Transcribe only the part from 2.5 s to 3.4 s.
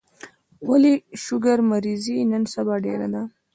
سبا ډيره ده